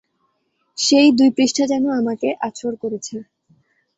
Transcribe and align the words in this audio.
সেই 0.77 1.09
দুই 1.11 1.29
পৃষ্ঠা 1.37 1.63
যেন 1.67 1.85
আমাকে 1.91 2.29
আছর 2.41 2.71
করেছে। 2.75 3.15